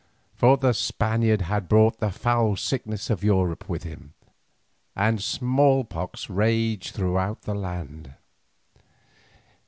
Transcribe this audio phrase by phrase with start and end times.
[0.33, 4.13] For the Spaniard had brought the foul sicknesses of Europe with him,
[4.95, 8.11] and small pox raged throughout the land.